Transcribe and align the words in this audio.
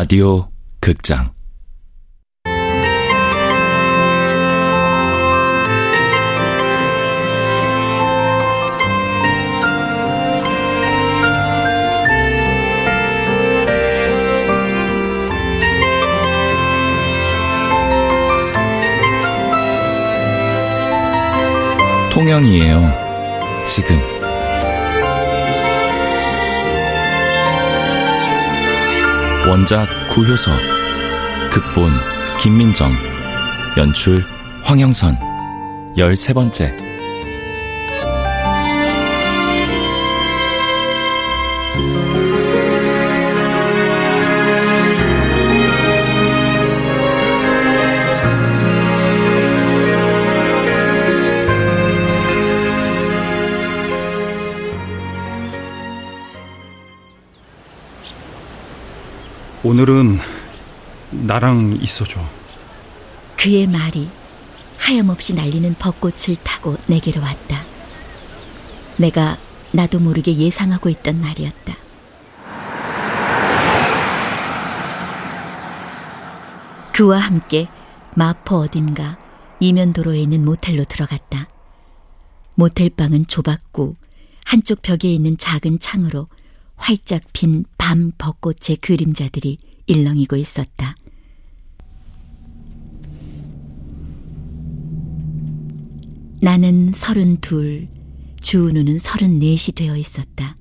라디오 0.00 0.48
극장 0.80 1.30
통영이에요. 22.10 22.90
지금. 23.66 24.19
원작 29.50 29.88
구효서, 30.10 30.52
극본 31.50 31.90
김민정, 32.38 32.92
연출 33.76 34.22
황영선, 34.62 35.18
열세 35.96 36.32
번째. 36.32 36.89
오늘은 59.70 60.18
나랑 61.12 61.78
있어줘. 61.80 62.20
그의 63.36 63.68
말이 63.68 64.08
하염없이 64.78 65.32
날리는 65.34 65.76
벚꽃을 65.78 66.34
타고 66.42 66.76
내게로 66.88 67.20
왔다. 67.22 67.62
내가 68.96 69.36
나도 69.70 70.00
모르게 70.00 70.34
예상하고 70.34 70.88
있던 70.88 71.20
말이었다. 71.20 71.76
그와 76.92 77.20
함께 77.20 77.68
마포 78.16 78.56
어딘가 78.56 79.18
이면도로에 79.60 80.18
있는 80.18 80.44
모텔로 80.44 80.82
들어갔다. 80.82 81.46
모텔방은 82.56 83.28
좁았고 83.28 83.94
한쪽 84.46 84.82
벽에 84.82 85.12
있는 85.14 85.38
작은 85.38 85.78
창으로 85.78 86.26
활짝 86.80 87.22
핀 87.32 87.64
밤 87.76 88.10
벚꽃의 88.18 88.78
그림자들이 88.80 89.58
일렁이고 89.86 90.36
있었다. 90.36 90.96
나는 96.40 96.92
서른둘, 96.94 97.88
주은우는 98.40 98.98
서른넷이 98.98 99.74
되어 99.74 99.96
있었다. 99.96 100.56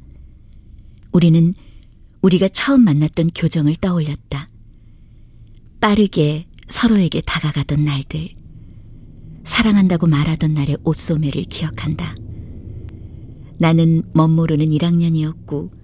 우리는 1.13 1.53
우리가 2.21 2.49
처음 2.49 2.83
만났던 2.83 3.31
교정을 3.33 3.75
떠올렸다. 3.75 4.49
빠르게 5.79 6.47
서로에게 6.67 7.21
다가가던 7.21 7.85
날들, 7.85 8.35
사랑한다고 9.45 10.07
말하던 10.07 10.53
날의 10.53 10.77
옷소매를 10.83 11.43
기억한다. 11.45 12.13
나는 13.57 14.03
멋모르는 14.13 14.67
1학년이었고, 14.67 15.78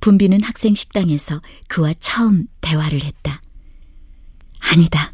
분비는 0.00 0.42
학생 0.42 0.74
식당에서 0.74 1.40
그와 1.66 1.94
처음 1.98 2.46
대화를 2.60 3.02
했다. 3.02 3.42
아니다. 4.60 5.12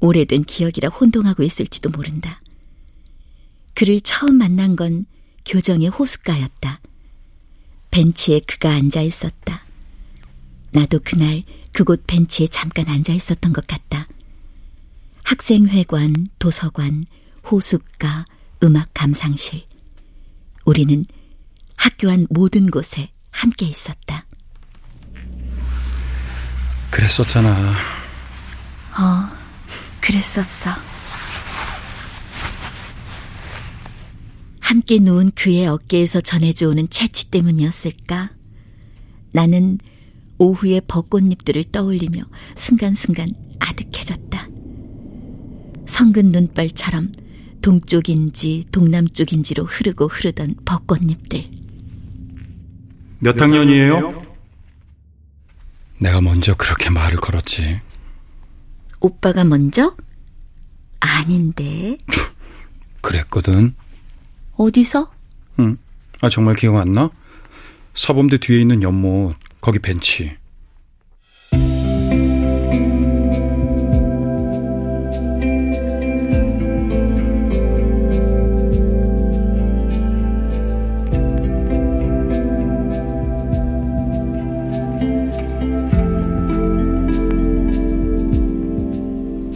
오래된 0.00 0.44
기억이라 0.44 0.88
혼동하고 0.88 1.42
있을지도 1.42 1.90
모른다. 1.90 2.40
그를 3.74 4.00
처음 4.00 4.36
만난 4.36 4.76
건 4.76 5.06
교정의 5.44 5.88
호숫가였다. 5.88 6.80
벤치에 7.90 8.40
그가 8.40 8.70
앉아 8.70 9.02
있었다. 9.02 9.64
나도 10.72 11.00
그날 11.02 11.42
그곳 11.72 12.04
벤치에 12.06 12.46
잠깐 12.46 12.88
앉아 12.88 13.12
있었던 13.12 13.52
것 13.52 13.66
같다. 13.66 14.08
학생회관, 15.24 16.28
도서관, 16.38 17.04
호숫가, 17.50 18.24
음악 18.62 18.90
감상실. 18.94 19.64
우리는 20.64 21.04
학교 21.76 22.10
안 22.10 22.26
모든 22.30 22.70
곳에 22.70 23.10
함께 23.30 23.66
있었다. 23.66 24.26
그랬었잖아. 26.90 27.50
어, 28.98 29.36
그랬었어. 30.00 30.70
함께 34.60 34.98
누운 34.98 35.32
그의 35.34 35.66
어깨에서 35.66 36.20
전해져 36.20 36.68
오는 36.68 36.88
채취 36.88 37.30
때문이었을까? 37.30 38.30
나는 39.32 39.78
오후의 40.38 40.82
벚꽃잎들을 40.86 41.64
떠올리며 41.72 42.22
순간순간 42.54 43.32
아득해졌다. 43.58 44.48
성근 45.86 46.32
눈발처럼 46.32 47.12
동쪽인지 47.62 48.64
동남쪽인지로 48.72 49.64
흐르고 49.64 50.06
흐르던 50.06 50.54
벚꽃잎들. 50.64 51.59
몇 53.20 53.40
학년이에요? 53.40 54.24
내가 55.98 56.20
먼저 56.20 56.54
그렇게 56.54 56.90
말을 56.90 57.18
걸었지. 57.18 57.80
오빠가 59.00 59.44
먼저? 59.44 59.94
아닌데. 61.00 61.98
그랬거든. 63.02 63.74
어디서? 64.56 65.10
응. 65.58 65.76
아, 66.22 66.28
정말 66.28 66.54
기억 66.56 66.76
안 66.76 66.92
나? 66.92 67.10
사범대 67.94 68.38
뒤에 68.38 68.60
있는 68.60 68.82
연못, 68.82 69.34
거기 69.60 69.78
벤치. 69.78 70.36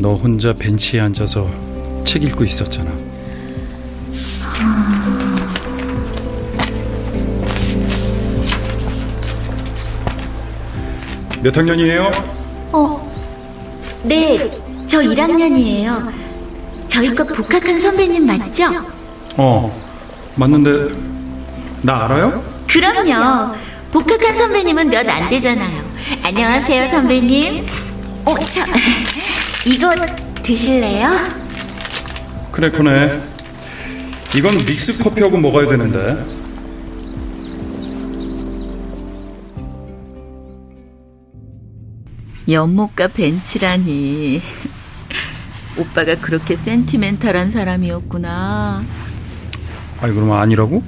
너 0.05 0.13
혼자 0.17 0.53
벤치에 0.53 1.01
앉아서 1.01 1.49
책 2.05 2.25
읽고 2.25 2.45
있었잖아. 2.45 2.91
몇 11.43 11.57
학년이에요? 11.57 12.11
어, 12.73 13.11
네, 14.03 14.51
저 14.87 14.99
1학년이에요. 15.01 16.13
저희 16.87 17.15
과 17.15 17.25
복학한 17.25 17.81
선배님 17.81 18.27
맞죠? 18.27 18.65
어, 19.39 19.75
맞는데 20.37 20.95
나 21.83 22.05
알아요? 22.05 22.43
그럼요. 22.69 23.55
복학한 23.91 24.37
선배님은 24.37 24.89
몇 24.91 25.09
안 25.09 25.31
되잖아요. 25.31 25.83
안녕하세요, 26.23 26.91
선배님. 26.91 27.67
어, 28.27 28.35
저, 28.47 28.61
이거 29.67 29.95
드실래요? 30.43 31.09
그래, 32.53 32.71
그네. 32.71 33.23
이건 34.37 34.57
믹스 34.67 35.03
커피하고 35.03 35.39
먹어야 35.39 35.67
되는데. 35.67 36.23
연못가 42.49 43.09
벤치라니. 43.09 44.43
오빠가 45.79 46.15
그렇게 46.17 46.55
센티멘탈한 46.55 47.49
사람이었구나. 47.49 48.85
아니, 50.01 50.15
그럼 50.15 50.33
아니라고? 50.33 50.83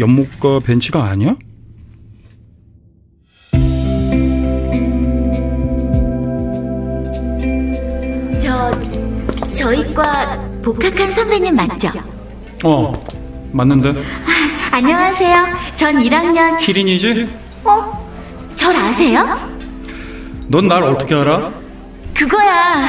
연못과 0.00 0.60
벤치가 0.60 1.04
아니야? 1.04 1.36
복학한 10.64 11.12
선배님 11.12 11.54
맞죠? 11.56 11.90
어, 12.64 12.90
맞는데. 13.52 13.90
아, 13.90 14.76
안녕하세요. 14.76 15.46
전 15.76 15.96
1학년. 15.98 16.58
희린이지? 16.58 17.28
어? 17.64 18.52
절 18.54 18.74
아세요? 18.74 19.26
넌 20.48 20.66
날 20.68 20.82
어떻게 20.84 21.14
알아? 21.14 21.52
그거야. 22.14 22.88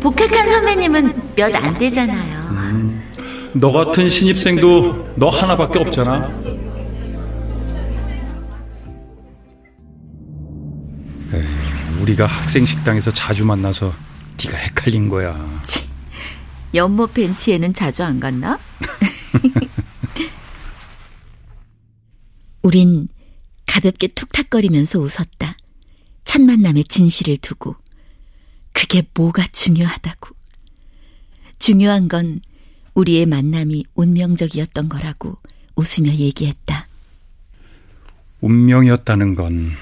복학한 0.00 0.48
선배님은 0.48 1.12
몇 1.34 1.54
안 1.56 1.76
되잖아요. 1.76 2.38
너 3.54 3.72
같은 3.72 4.08
신입생도 4.08 5.14
너 5.16 5.28
하나밖에 5.28 5.80
없잖아. 5.80 6.30
에이, 11.34 11.42
우리가 12.02 12.26
학생 12.26 12.64
식당에서 12.64 13.10
자주 13.10 13.44
만나서 13.44 13.92
네가 14.44 14.56
헷갈린 14.56 15.08
거야. 15.08 15.34
치, 15.62 15.87
연못 16.74 17.14
벤치에는 17.14 17.72
자주 17.72 18.04
안 18.04 18.20
갔나? 18.20 18.58
우린 22.62 23.08
가볍게 23.66 24.08
툭탁거리면서 24.08 24.98
웃었다. 24.98 25.56
첫 26.24 26.42
만남의 26.42 26.84
진실을 26.84 27.38
두고. 27.38 27.76
그게 28.72 29.02
뭐가 29.14 29.46
중요하다고. 29.52 30.34
중요한 31.58 32.08
건 32.08 32.40
우리의 32.94 33.26
만남이 33.26 33.84
운명적이었던 33.94 34.88
거라고 34.88 35.38
웃으며 35.76 36.12
얘기했다. 36.12 36.88
운명이었다는 38.40 39.34
건 39.34 39.72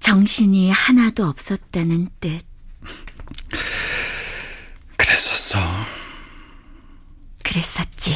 정신이 0.00 0.70
하나도 0.70 1.26
없었다는 1.26 2.08
뜻. 2.20 2.42
그랬었어. 5.56 5.86
그랬었지. 7.42 8.12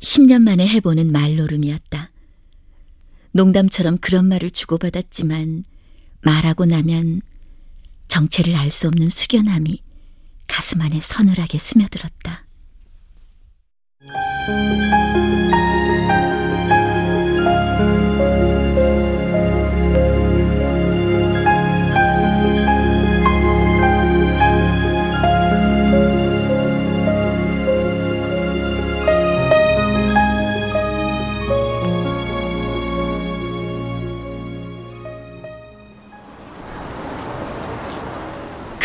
10년 0.00 0.42
만에 0.42 0.66
해보는 0.68 1.10
말노름이었다. 1.10 2.10
농담처럼 3.32 3.98
그런 3.98 4.26
말을 4.28 4.50
주고받았지만 4.50 5.64
말하고 6.22 6.64
나면 6.66 7.20
정체를 8.06 8.54
알 8.54 8.70
수 8.70 8.86
없는 8.88 9.08
숙연함이 9.08 9.82
가슴 10.46 10.80
안에 10.80 11.00
서늘하게 11.00 11.58
스며들었다. 11.58 12.44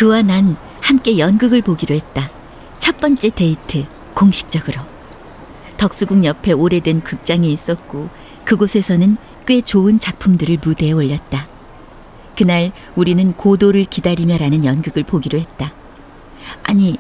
그와 0.03 0.21
난 0.21 0.57
함께 0.81 1.17
연극을 1.17 1.61
보기로 1.61 1.95
했다. 1.95 2.29
첫 2.77 3.00
번째 3.00 3.29
데이트, 3.29 3.85
공식적으로. 4.13 4.81
덕수궁 5.77 6.25
옆에 6.25 6.51
오래된 6.51 7.03
극장이 7.03 7.50
있었고, 7.50 8.09
그곳에서는 8.44 9.15
꽤 9.45 9.61
좋은 9.61 10.00
작품들을 10.00 10.57
무대에 10.61 10.91
올렸다. 10.91 11.47
그날 12.35 12.73
우리는 12.97 13.31
고도를 13.31 13.85
기다리며라는 13.85 14.65
연극을 14.65 15.03
보기로 15.03 15.39
했다. 15.39 15.71
아니, 16.63 16.97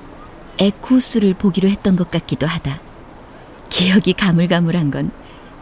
에쿠스를 0.57 1.33
보기로 1.33 1.67
했던 1.67 1.97
것 1.97 2.09
같기도 2.09 2.47
하다. 2.47 2.79
기억이 3.67 4.13
가물가물한 4.13 4.91
건 4.91 5.11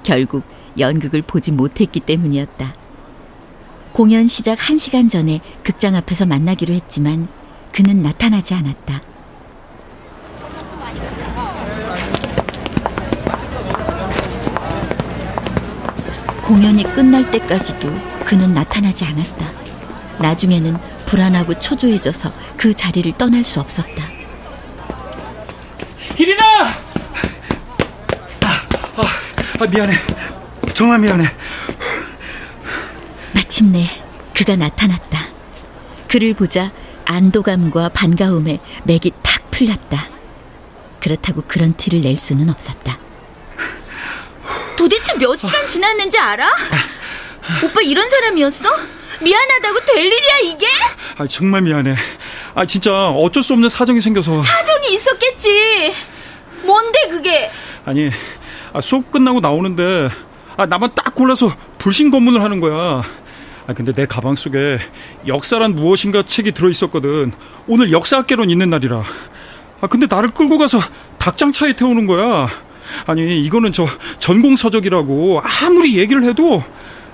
결국 0.04 0.44
연극을 0.78 1.24
보지 1.24 1.52
못했기 1.52 2.02
때문이었다. 2.02 2.81
공연 3.94 4.26
시작 4.26 4.58
1시간 4.58 5.10
전에 5.10 5.42
극장 5.64 5.96
앞에서 5.96 6.26
만나기로 6.26 6.74
했지만 6.74 7.28
그는 7.74 8.02
나타나지 8.02 8.54
않았다. 8.54 9.02
공연이 16.46 16.84
끝날 16.84 17.30
때까지도 17.30 17.94
그는 18.26 18.54
나타나지 18.54 19.06
않았다. 19.06 19.52
나중에는 20.20 20.78
불안하고 21.06 21.60
초조해져서 21.60 22.32
그 22.58 22.74
자리를 22.74 23.12
떠날 23.18 23.44
수 23.44 23.60
없었다. 23.60 24.04
이리나! 26.18 26.66
아, 26.66 26.76
아, 28.98 29.02
아, 29.60 29.68
미안해. 29.68 29.94
정말 30.74 31.00
미안해. 31.00 31.26
마침내 33.62 33.86
그가 34.34 34.56
나타났다. 34.56 35.28
그를 36.08 36.34
보자 36.34 36.72
안도감과 37.06 37.90
반가움에 37.90 38.60
맥이 38.84 39.12
탁 39.22 39.52
풀렸다. 39.52 40.08
그렇다고 41.00 41.44
그런 41.48 41.76
티를 41.78 42.02
낼 42.02 42.18
수는 42.18 42.50
없었다. 42.50 42.98
도대체 44.76 45.16
몇 45.18 45.36
시간 45.36 45.68
지났는지 45.68 46.18
알아? 46.18 46.50
오빠 47.64 47.82
이런 47.82 48.10
사람이었어? 48.10 48.70
미안하다고 49.22 49.80
될 49.86 50.06
일이야 50.08 50.38
이게? 50.46 50.68
아 51.20 51.28
정말 51.28 51.62
미안해. 51.62 51.96
아 52.56 52.66
진짜 52.66 53.10
어쩔 53.10 53.44
수 53.44 53.54
없는 53.54 53.70
사정이 53.70 54.02
생겨서. 54.02 54.42
사정이 54.42 54.94
있었겠지. 54.94 55.94
뭔데 56.64 57.08
그게? 57.10 57.52
아니 57.86 58.10
아, 58.74 58.82
수업 58.82 59.12
끝나고 59.12 59.40
나오는데 59.40 60.10
아 60.58 60.66
나만 60.66 60.92
딱 60.96 61.14
골라서 61.14 61.54
불신 61.78 62.10
검문을 62.10 62.42
하는 62.42 62.60
거야. 62.60 63.04
아 63.68 63.74
근데 63.74 63.94
내 63.94 64.06
가방 64.06 64.36
속에 64.36 64.80
역사란 65.28 65.76
무엇인가 65.76 66.24
책이 66.24 66.52
들어 66.54 66.70
있었거든. 66.70 67.32
오늘 67.68 67.92
역사학개론 67.92 68.50
있는 68.50 68.70
날이라. 68.70 69.04
아 69.82 69.88
근데 69.88 70.08
나를 70.10 70.32
끌고 70.32 70.58
가서 70.58 70.80
닭장차에 71.18 71.74
태우는 71.74 72.08
거야. 72.08 72.48
아니 73.06 73.42
이거는 73.44 73.72
저 73.72 73.86
전공 74.20 74.56
서적이라고 74.56 75.42
아무리 75.44 75.98
얘기를 75.98 76.24
해도 76.24 76.64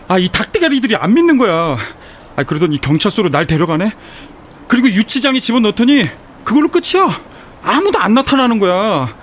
아 0.08 0.18
이 0.18 0.30
닭대가리들이 0.30 0.96
안 0.96 1.14
믿는 1.14 1.38
거야. 1.38 1.78
아 2.38 2.44
그러더니 2.44 2.80
경찰서로 2.80 3.30
날 3.30 3.46
데려가네. 3.46 3.92
그리고 4.68 4.90
유치장에 4.90 5.40
집어넣더니 5.40 6.06
그걸로 6.44 6.70
끝이야. 6.70 7.10
아무도 7.62 8.00
안 8.00 8.14
나타나는 8.14 8.60
거야. 8.60 9.14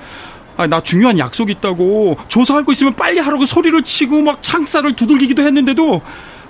아, 0.56 0.66
나 0.68 0.80
중요한 0.80 1.18
약속 1.18 1.50
있다고 1.50 2.16
조사할 2.28 2.64
거 2.64 2.72
있으면 2.72 2.94
빨리 2.94 3.18
하라고 3.18 3.44
소리를 3.44 3.82
치고 3.82 4.20
막 4.22 4.40
창살을 4.40 4.94
두들기기도 4.94 5.42
했는데도 5.42 6.00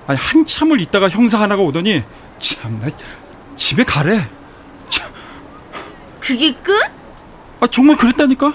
아니, 0.06 0.18
한참을 0.18 0.80
있다가 0.80 1.08
형사 1.08 1.40
하나가 1.40 1.62
오더니 1.62 2.02
참나 2.38 2.88
집에 3.56 3.84
가래. 3.84 4.28
참. 4.90 5.10
그게 6.20 6.52
끝? 6.54 6.74
아 7.60 7.66
정말 7.68 7.96
그랬다니까? 7.96 8.52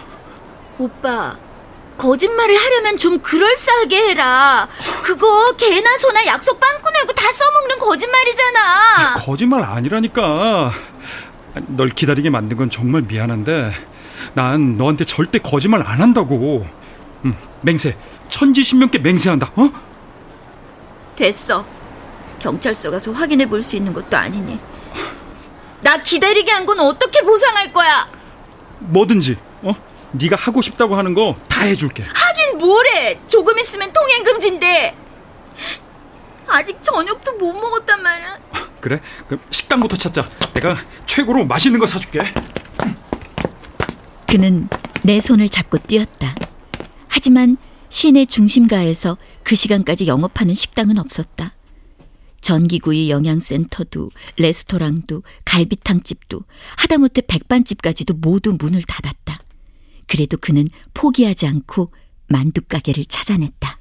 오빠 0.78 1.36
거짓말을 1.98 2.56
하려면 2.56 2.98
좀 2.98 3.20
그럴싸하게 3.20 4.10
해라. 4.10 4.68
그거 5.04 5.54
개나 5.56 5.98
소나 5.98 6.26
약속 6.28 6.60
빵꾸 6.60 6.90
내고 6.92 7.14
다 7.14 7.32
써먹는 7.32 7.80
거짓말이잖아. 7.80 9.14
거짓말 9.16 9.64
아니라니까. 9.64 10.72
널 11.68 11.90
기다리게 11.90 12.30
만든 12.30 12.58
건 12.58 12.70
정말 12.70 13.02
미안한데 13.02 13.72
난 14.34 14.78
너한테 14.78 15.04
절대 15.06 15.40
거짓말 15.40 15.82
안 15.86 16.00
한다고. 16.02 16.66
응, 17.26 17.36
맹세. 17.62 17.98
천지신명께 18.30 19.00
맹세한다. 19.00 19.52
어? 19.56 19.70
됐어. 21.24 21.66
경찰서 22.40 22.92
가서 22.92 23.12
확인해 23.12 23.46
볼 23.46 23.62
수 23.62 23.76
있는 23.76 23.92
것도 23.94 24.16
아니니. 24.18 24.60
나 25.82 26.02
기다리게 26.02 26.52
한 26.52 26.66
건 26.66 26.80
어떻게 26.80 27.22
보상할 27.22 27.72
거야? 27.74 28.08
뭐든지. 28.80 29.38
어? 29.64 29.74
네가 30.12 30.36
하고 30.38 30.62
싶다고 30.62 30.96
하는 30.96 31.14
거 31.14 31.36
다 31.50 31.62
해줄게. 31.62 32.04
하긴 32.04 32.58
뭐래. 32.58 33.20
조금 33.28 33.60
있으면 33.60 33.92
통행 33.92 34.24
금지인데. 34.24 34.96
아직 36.48 36.82
저녁도 36.82 37.34
못 37.34 37.54
먹었단 37.54 38.02
말이야. 38.02 38.40
그래? 38.80 39.02
그럼 39.28 39.42
식당부터 39.52 39.98
찾자. 39.98 40.26
내가 40.54 40.78
최고로 41.06 41.46
맛있는 41.46 41.80
거 41.80 41.86
사줄게. 41.86 42.22
그는 44.28 44.70
내 45.04 45.20
손을 45.20 45.50
잡고 45.50 45.80
뛰었다. 45.80 46.34
하지만 47.08 47.58
시내 47.90 48.26
중심가에서 48.26 49.18
그 49.44 49.56
시간까지 49.56 50.08
영업하는 50.08 50.54
식당은 50.54 50.98
없었다. 51.00 51.54
전기구이 52.42 53.10
영양센터도 53.10 54.10
레스토랑도 54.38 55.24
갈비탕집도 55.46 56.42
하다못해 56.78 57.22
백반집까지도 57.28 58.14
모두 58.16 58.56
문을 58.58 58.82
닫았다. 58.84 59.40
그래도 60.08 60.38
그는 60.38 60.68
포기하지 60.94 61.48
않고 61.48 61.92
만두 62.28 62.62
가게를 62.62 63.06
찾아냈다. 63.06 63.80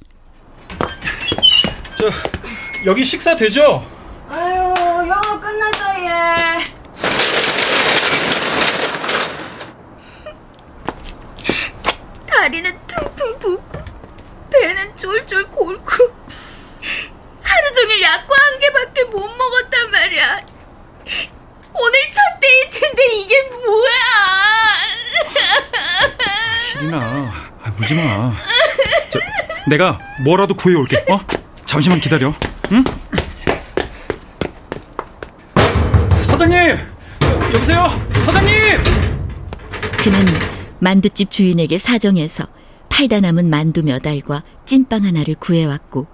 저 1.97 2.11
여기 2.87 3.05
식사 3.05 3.37
되죠? 3.37 3.87
아유, 4.29 4.73
영어 5.09 5.41
끝났어, 5.41 6.01
얘. 6.01 6.65
다리는 12.27 12.71
퉁퉁 12.87 13.39
붓고 13.39 13.98
배는 14.61 14.97
쫄쫄 14.97 15.51
골고 15.51 15.91
하루 17.43 17.73
종일 17.73 18.03
약과 18.03 18.35
한 18.35 18.59
개밖에 18.59 19.05
못 19.05 19.27
먹었단 19.27 19.91
말이야. 19.91 20.41
오늘 21.75 22.01
첫 22.11 22.41
데이트인데 22.41 23.07
이게 23.17 23.43
뭐야? 23.51 23.93
희린아, 26.73 26.99
아, 26.99 27.73
울지 27.81 27.95
마. 27.95 28.33
저, 29.11 29.21
내가 29.69 29.99
뭐라도 30.23 30.55
구해올게. 30.55 31.05
어? 31.09 31.19
잠시만 31.65 32.01
기다려. 32.01 32.35
응? 32.73 32.85
사장님! 36.23 36.79
여보세요? 37.55 37.89
사장님! 38.25 38.79
그는 40.03 40.27
만두집 40.81 41.31
주인에게 41.31 41.79
사정해서 41.79 42.47
팔다 42.99 43.21
남은 43.21 43.49
만두 43.49 43.85
몇 43.85 44.05
알과 44.05 44.43
찐빵 44.65 45.05
하나를 45.05 45.37
구해왔고 45.37 46.09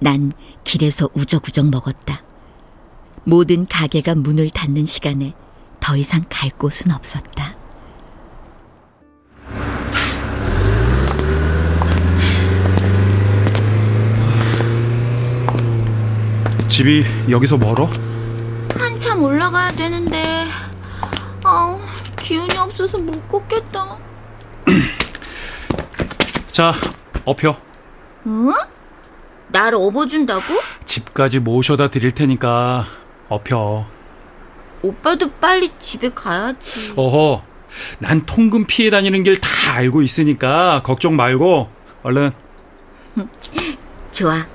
난 0.00 0.32
길에서 0.64 1.08
우적우적 1.14 1.70
먹었다. 1.70 2.24
모든 3.22 3.68
가게가 3.68 4.16
문을 4.16 4.50
닫는 4.50 4.84
시간에 4.84 5.32
더 5.78 5.96
이상 5.96 6.24
갈 6.28 6.50
곳은 6.50 6.90
없었다. 6.90 7.54
집이 16.66 17.04
여기서 17.30 17.58
멀어? 17.58 17.88
한참 18.76 19.22
올라가야 19.22 19.70
되는데 19.70 20.46
아우 21.44 21.78
기운이 22.18 22.56
없어서 22.56 22.98
못 22.98 23.28
걷겠다 23.28 23.96
자, 26.54 26.72
업혀. 27.24 27.58
응? 28.26 28.54
날 29.48 29.74
업어준다고? 29.74 30.42
집까지 30.84 31.40
모셔다 31.40 31.90
드릴 31.90 32.14
테니까 32.14 32.86
업혀. 33.28 33.84
오빠도 34.82 35.32
빨리 35.40 35.72
집에 35.80 36.10
가야지 36.14 36.92
어허, 36.94 37.42
난 37.98 38.24
통금 38.24 38.66
피해 38.66 38.88
다니는 38.90 39.24
길 39.24 39.40
다 39.40 39.72
알고 39.72 40.02
있으니까 40.02 40.82
걱정 40.84 41.16
말고 41.16 41.68
얼른. 42.04 42.30
좋아 44.12 44.46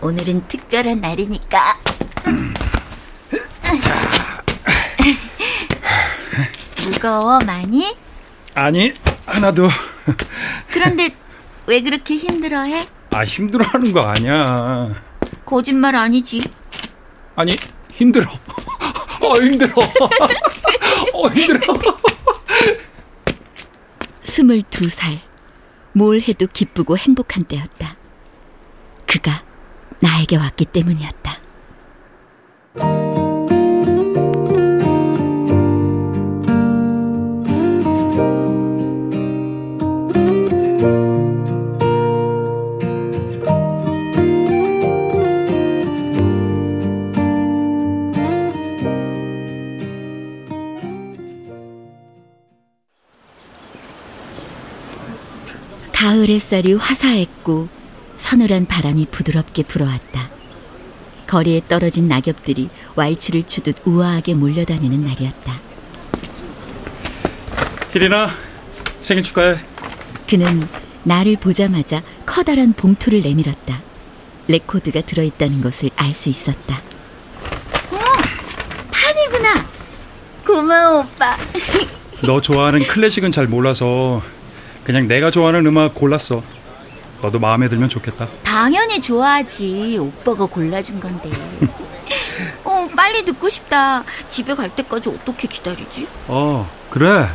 오늘은 0.00 0.48
특별한 0.48 1.00
날이니까 1.00 1.78
무거워 6.90 7.38
많이? 7.40 7.94
아니, 8.54 8.92
하나도. 9.26 9.68
그런데 10.72 11.10
왜 11.66 11.80
그렇게 11.80 12.16
힘들어해? 12.16 12.86
아, 13.12 13.24
힘들어하는 13.24 13.92
거 13.92 14.00
아니야. 14.02 14.94
거짓말 15.46 15.94
아니지 15.96 16.42
아니, 17.36 17.56
힘들어. 17.90 18.26
어, 19.20 19.36
힘들어. 19.40 19.72
어, 21.14 21.28
힘들어. 21.28 21.78
스물두 24.20 24.88
살. 24.88 25.18
뭘 25.92 26.20
해도 26.20 26.46
기쁘고 26.52 26.98
행복한 26.98 27.44
때였다. 27.44 27.96
그가 29.06 29.42
나에게 30.00 30.36
왔기 30.36 30.66
때문이었다. 30.66 31.38
가을 56.24 56.30
햇살이 56.30 56.72
화사했고 56.72 57.68
서늘한 58.16 58.66
바람이 58.66 59.08
부드럽게 59.10 59.62
불어왔다. 59.64 60.30
거리에 61.26 61.60
떨어진 61.68 62.08
낙엽들이 62.08 62.70
왈츠를 62.96 63.42
추듯 63.42 63.76
우아하게 63.84 64.32
몰려다니는 64.34 65.04
날이었다. 65.04 65.60
혜린아, 67.94 68.30
생일 69.02 69.22
축하해. 69.22 69.58
그는 70.28 70.66
나를 71.02 71.36
보자마자 71.36 72.02
커다란 72.24 72.72
봉투를 72.72 73.20
내밀었다. 73.20 73.80
레코드가 74.48 75.02
들어있다는 75.02 75.60
것을 75.60 75.90
알 75.96 76.14
수 76.14 76.30
있었다. 76.30 76.80
판이구나 78.90 79.66
고마워 80.46 81.00
오빠 81.00 81.36
너 82.22 82.40
좋아하는 82.40 82.86
클래식은 82.86 83.30
잘 83.30 83.46
몰라서 83.46 84.22
그냥 84.84 85.08
내가 85.08 85.30
좋아하는 85.30 85.64
음악 85.66 85.94
골랐어. 85.94 86.42
너도 87.22 87.38
마음에 87.38 87.68
들면 87.68 87.88
좋겠다. 87.88 88.28
당연히 88.42 89.00
좋아하지 89.00 89.96
오빠가 89.98 90.44
골라준 90.44 91.00
건데 91.00 91.30
어 92.64 92.86
빨리 92.94 93.24
듣고 93.24 93.48
싶다 93.48 94.04
집에 94.28 94.54
갈 94.54 94.74
때까지 94.74 95.08
어떻게 95.08 95.48
기다리지? 95.48 96.06
어, 96.28 96.68
그래. 96.90 97.26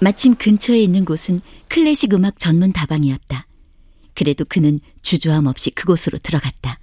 마침 0.00 0.34
근처에 0.34 0.80
있는 0.80 1.04
곳은 1.04 1.40
클래식 1.68 2.12
음악 2.12 2.38
전문 2.38 2.72
다방이었다. 2.72 3.46
그래도 4.14 4.44
그는 4.44 4.80
주저함 5.00 5.46
없이 5.46 5.70
그곳으로 5.70 6.18
들어갔다. 6.18 6.78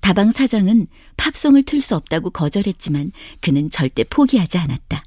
다방 0.00 0.32
사장은 0.32 0.88
팝송을 1.16 1.62
틀 1.62 1.80
수 1.80 1.94
없다고 1.94 2.30
거절했지만 2.30 3.12
그는 3.40 3.70
절대 3.70 4.02
포기하지 4.02 4.58
않았다. 4.58 5.04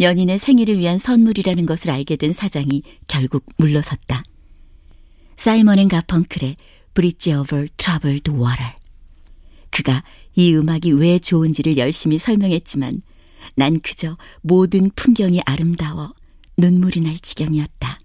연인의 0.00 0.38
생일을 0.38 0.78
위한 0.78 0.96
선물이라는 0.96 1.66
것을 1.66 1.90
알게 1.90 2.16
된 2.16 2.32
사장이 2.32 2.82
결국 3.06 3.44
물러섰다. 3.58 4.22
사이먼 5.36 5.78
앤 5.78 5.88
가펑클의 5.88 6.56
Bridge 6.94 7.34
Over 7.34 7.66
Troubled 7.76 8.30
Water. 8.30 8.56
그가 9.70 10.02
이 10.34 10.54
음악이 10.54 10.92
왜 10.92 11.18
좋은지를 11.18 11.76
열심히 11.76 12.18
설명했지만 12.18 13.02
난 13.54 13.78
그저 13.80 14.16
모든 14.40 14.90
풍경이 14.96 15.42
아름다워 15.44 16.12
눈물이 16.56 17.00
날 17.00 17.18
지경이었다. 17.18 18.00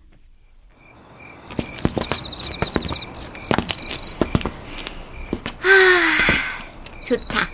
좋다 7.06 7.50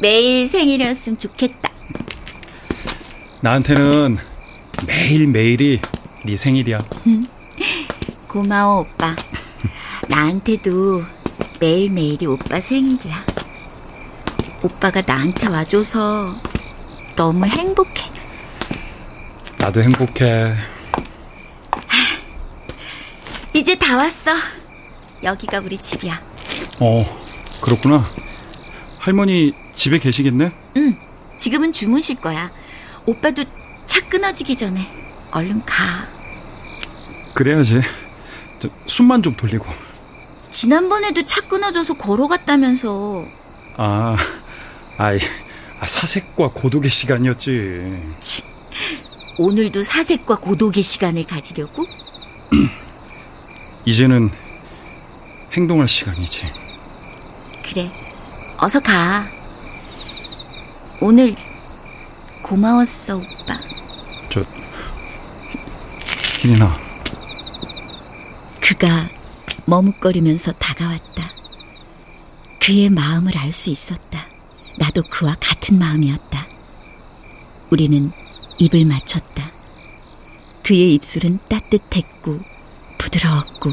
매일 0.00 0.48
생일이었으면 0.48 1.18
좋겠다 1.18 1.63
나한테는 3.48 4.16
매일매일이 4.86 5.78
네 6.24 6.34
생일이야. 6.34 6.78
고마워 8.26 8.80
오빠 8.80 9.14
나한테도 10.08 11.02
매일매일이 11.60 12.24
오빠 12.24 12.58
생일이야 12.58 13.22
오빠가 14.62 15.02
나한테 15.06 15.48
와줘서 15.48 16.40
너무 17.16 17.44
행복해 17.44 18.10
나도 19.58 19.82
행복해. 19.82 20.54
이제 23.52 23.74
다 23.74 23.98
왔어 23.98 24.30
여기가 25.22 25.58
우리 25.58 25.76
집이야 25.76 26.18
어, 26.80 27.04
그렇구나. 27.60 28.08
할머니 28.96 29.52
집에 29.74 29.98
계시겠네? 29.98 30.50
응 30.78 30.96
지금은 31.36 31.74
주무실 31.74 32.16
거야 32.16 32.50
오빠도 33.06 33.44
차 33.86 34.00
끊어지기 34.08 34.56
전에 34.56 34.88
얼른 35.30 35.64
가 35.64 36.08
그래야지. 37.34 37.80
저, 38.60 38.68
숨만 38.86 39.22
좀 39.22 39.36
돌리고. 39.36 39.66
지난번에도 40.50 41.26
차 41.26 41.40
끊어져서 41.40 41.94
걸어갔다면서 41.94 43.26
아, 43.76 44.16
아이, 44.96 45.18
아, 45.80 45.86
사색과 45.86 46.50
고독의 46.54 46.90
시간이었지. 46.90 48.14
오늘도 49.36 49.82
사색과 49.82 50.38
고독의 50.38 50.82
시간을 50.84 51.24
가지려고? 51.24 51.84
이제는 53.84 54.30
행동할 55.52 55.88
시간이지. 55.88 56.52
그래 57.68 57.90
어서 58.58 58.78
가 58.78 59.26
오늘 61.00 61.34
고마웠어 62.44 63.16
오빠 63.16 63.58
저, 64.28 64.44
희린아, 66.40 66.78
그가 68.60 69.08
머뭇거리면서 69.64 70.52
다가왔다. 70.52 71.32
그의 72.60 72.90
마음을 72.90 73.36
알 73.38 73.52
수 73.52 73.70
있었다. 73.70 74.26
나도 74.78 75.02
그와 75.08 75.36
같은 75.40 75.78
마음이었다. 75.78 76.46
우리는 77.70 78.12
입을 78.58 78.84
맞췄다. 78.84 79.50
그의 80.62 80.94
입술은 80.94 81.38
따뜻했고 81.48 82.40
부드러웠고 82.98 83.72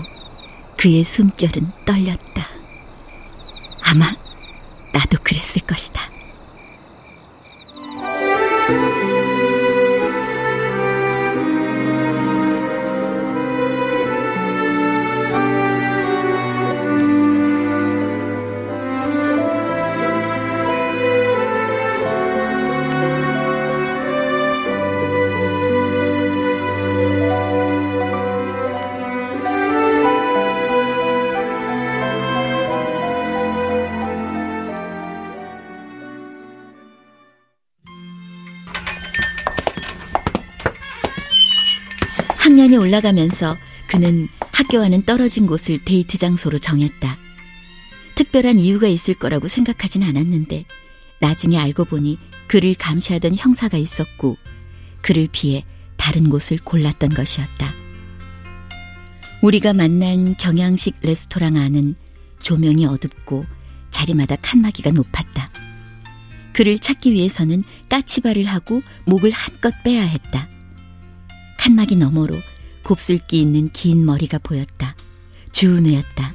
그의 0.77 1.03
숨결은 1.03 1.71
떨렸다. 1.85 2.47
아마 3.83 4.13
나도 4.93 5.17
그랬을 5.23 5.61
것이다. 5.63 6.01
성년이 42.41 42.75
올라가면서 42.75 43.55
그는 43.88 44.27
학교와는 44.51 45.03
떨어진 45.03 45.45
곳을 45.45 45.77
데이트 45.77 46.17
장소로 46.17 46.57
정했다. 46.57 47.15
특별한 48.15 48.57
이유가 48.57 48.88
있을 48.88 49.13
거라고 49.13 49.48
생각하진 49.48 50.01
않았는데 50.01 50.65
나중에 51.19 51.60
알고 51.60 51.86
보니 51.86 52.17
그를 52.48 52.74
감시하던 52.74 53.36
형사가 53.36 53.77
있었고 53.77 54.38
그를 55.01 55.29
피해 55.31 55.63
다른 55.98 56.29
곳을 56.29 56.57
골랐던 56.57 57.13
것이었다. 57.13 57.74
우리가 59.43 59.74
만난 59.74 60.36
경양식 60.36 60.95
레스토랑 61.03 61.57
안은 61.57 61.95
조명이 62.41 62.88
어둡고 62.88 63.45
자리마다 63.91 64.36
칸막이가 64.41 64.89
높았다. 64.91 65.50
그를 66.53 66.79
찾기 66.79 67.13
위해서는 67.13 67.63
까치발을 67.88 68.45
하고 68.45 68.81
목을 69.05 69.29
한껏 69.29 69.74
빼야 69.83 70.03
했다. 70.03 70.50
칸막이 71.61 71.95
너머로 71.95 72.41
곱슬기 72.81 73.39
있는 73.39 73.69
긴 73.71 74.03
머리가 74.03 74.39
보였다. 74.39 74.95
주은우였다. 75.51 76.33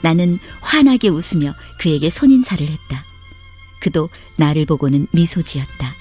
나는 0.00 0.38
환하게 0.62 1.08
웃으며 1.08 1.54
그에게 1.78 2.08
손인사를 2.08 2.66
했다. 2.66 3.04
그도 3.82 4.08
나를 4.36 4.64
보고는 4.64 5.06
미소 5.12 5.42
지었다. 5.42 5.92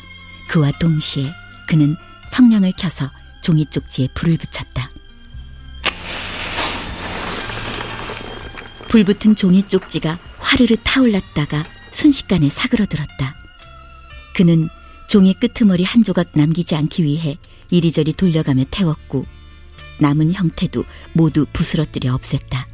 그와 0.48 0.72
동시에 0.80 1.30
그는 1.68 1.98
성냥을 2.30 2.72
켜서 2.78 3.10
종이 3.44 3.66
쪽지에 3.66 4.08
불을 4.16 4.38
붙였다. 4.38 4.92
불 8.88 9.04
붙은 9.04 9.36
종이 9.36 9.68
쪽지가 9.68 10.18
화르르 10.40 10.78
타올랐다가 10.86 11.64
순식간에 11.92 12.48
사그러들었다. 12.48 13.36
그는 14.36 14.70
종이 15.10 15.34
끄트머리 15.34 15.84
한 15.84 16.02
조각 16.04 16.30
남기지 16.34 16.76
않기 16.76 17.04
위해 17.04 17.38
이리저리 17.70 18.14
돌려가며 18.14 18.66
태웠고 18.72 19.26
남은 20.00 20.34
형태도 20.34 20.84
모두 21.14 21.46
부스러뜨려 21.54 22.16
없앴다. 22.18 22.66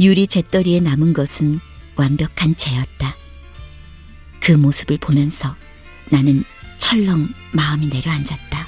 유리 0.00 0.26
잿더리에 0.26 0.80
남은 0.80 1.12
것은 1.12 1.58
완벽한 1.96 2.54
재였다. 2.56 3.14
그 4.40 4.52
모습을 4.52 4.98
보면서 4.98 5.56
나는 6.10 6.44
철렁 6.78 7.28
마음이 7.52 7.88
내려앉았다. 7.88 8.66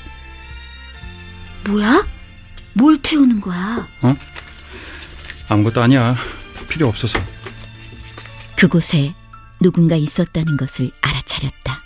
뭐야? 1.69 2.07
뭘 2.73 3.01
태우는 3.01 3.41
거야? 3.41 3.87
어? 4.03 4.17
아무것도 5.49 5.83
아니야. 5.83 6.17
필요 6.69 6.89
없어서. 6.89 7.19
그곳에 8.57 9.15
누군가 9.61 9.97
있었다는 9.97 10.57
것을 10.57 10.91
알아차렸다. 11.01 11.83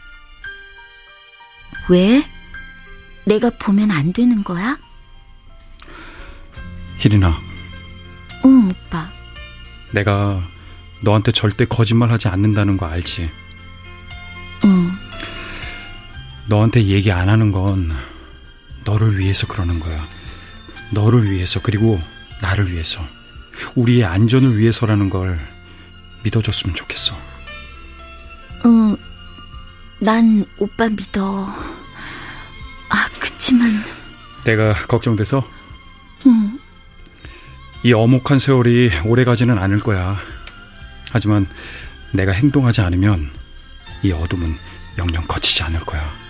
왜? 1.88 2.24
내가 3.24 3.50
보면 3.50 3.90
안 3.90 4.12
되는 4.12 4.42
거야? 4.44 4.78
희린아, 6.98 7.36
응, 8.44 8.68
오빠. 8.70 9.08
내가 9.92 10.40
너한테 11.02 11.32
절대 11.32 11.64
거짓말하지 11.64 12.28
않는다는 12.28 12.76
거 12.76 12.86
알지? 12.86 13.30
응. 14.64 14.90
너한테 16.48 16.84
얘기 16.84 17.10
안 17.12 17.28
하는 17.28 17.52
건 17.52 17.92
너를 18.84 19.18
위해서 19.18 19.46
그러는 19.46 19.80
거야. 19.80 20.04
너를 20.90 21.30
위해서 21.30 21.60
그리고 21.62 22.00
나를 22.40 22.70
위해서 22.72 23.00
우리의 23.74 24.04
안전을 24.04 24.58
위해서라는 24.58 25.10
걸 25.10 25.38
믿어줬으면 26.24 26.74
좋겠어. 26.74 27.16
응. 28.66 28.96
난 30.00 30.44
오빠 30.58 30.88
믿어. 30.88 31.71
아, 33.52 33.58
그치만. 33.58 33.84
내가 34.44 34.72
걱정돼서 34.72 35.46
응. 36.26 36.58
이 37.84 37.92
어목한 37.92 38.38
세월이 38.38 38.90
오래 39.04 39.24
가지는 39.24 39.58
않을 39.58 39.80
거야. 39.80 40.16
하지만 41.12 41.46
내가 42.12 42.32
행동하지 42.32 42.80
않으면 42.80 43.30
이 44.02 44.12
어둠은 44.12 44.56
영영 44.98 45.26
거치지 45.26 45.62
않을 45.64 45.80
거야. 45.80 46.21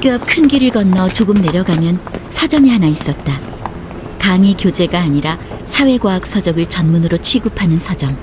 학교 0.00 0.14
앞 0.14 0.26
큰 0.26 0.48
길을 0.48 0.70
건너 0.70 1.10
조금 1.10 1.34
내려가면 1.34 2.00
서점이 2.30 2.70
하나 2.70 2.86
있었다. 2.86 3.38
강의 4.18 4.56
교재가 4.56 4.98
아니라 4.98 5.38
사회과학 5.66 6.26
서적을 6.26 6.70
전문으로 6.70 7.18
취급하는 7.18 7.78
서점. 7.78 8.16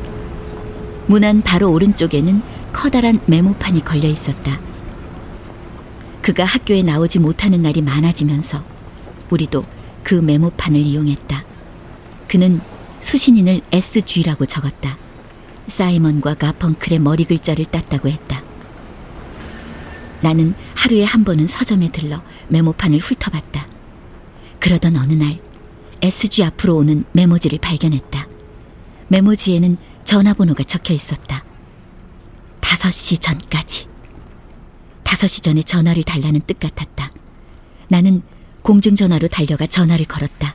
문안 1.06 1.44
바로 1.44 1.72
오른쪽에는 1.72 2.42
커다란 2.74 3.20
메모판이 3.28 3.86
걸려 3.86 4.10
있었다. 4.10 4.60
그가 6.24 6.46
학교에 6.46 6.82
나오지 6.82 7.20
못하는 7.20 7.62
날이 7.62 7.84
많아지면서 7.84 8.64
우리도 9.30 9.64
그 10.02 10.16
메모판을 10.16 10.80
이용했다. 10.80 11.46
그는 12.28 12.60
수신인을 13.02 13.62
SG라고 13.72 14.48
적었다. 14.48 14.98
사이먼과 15.68 16.34
가펑클의 16.34 16.98
머리 16.98 17.24
글자를 17.24 17.66
땄다고 17.66 18.10
했다. 18.10 18.47
나는 20.22 20.56
하루에 20.76 21.04
한 21.04 21.24
번은 21.24 21.48
서점에 21.48 21.90
들러 21.90 22.22
메모판을 22.48 23.00
훑어봤다. 23.00 23.68
그러던 24.60 24.96
어느 24.98 25.14
날 25.14 25.40
SG 26.02 26.44
앞으로 26.44 26.76
오는 26.76 27.06
메모지를 27.12 27.60
발견했다. 27.60 28.28
메모지에는 29.10 29.78
전화번호가 30.04 30.64
적혀 30.64 30.94
있었다. 30.94 31.44
5시 32.62 33.22
전까지. 33.22 33.88
5시 35.04 35.44
전에 35.44 35.62
전화를 35.62 36.04
달라는 36.04 36.42
뜻 36.42 36.60
같았다. 36.60 37.12
나는 37.88 38.22
공중전화로 38.62 39.30
달려가 39.30 39.66
전화를 39.66 40.06
걸었다. 40.06 40.54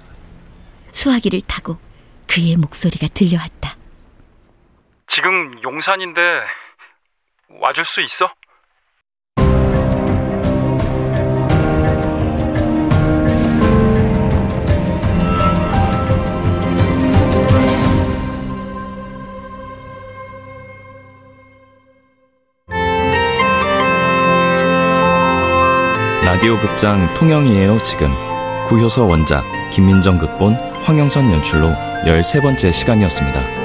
수화기를 0.91 1.41
타고 1.47 1.79
그의 2.27 2.57
목소리가 2.57 3.09
들려왔다. 3.09 3.77
지금 5.07 5.63
용산인데 5.63 6.21
와줄 7.61 7.85
수 7.85 8.01
있어? 8.03 8.33
라디오 26.43 26.59
극장 26.59 27.15
통영이에요 27.15 27.79
지금 27.85 28.09
구효서 28.67 29.05
원작 29.05 29.45
김민정 29.71 30.19
극본 30.19 30.55
황영선 30.55 31.31
연출로 31.31 31.69
13번째 32.05 32.73
시간이었습니다. 32.73 33.62